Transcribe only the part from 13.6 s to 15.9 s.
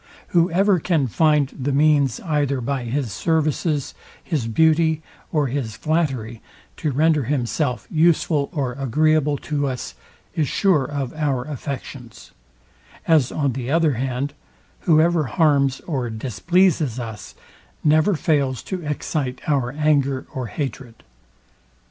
other hand, whoever harms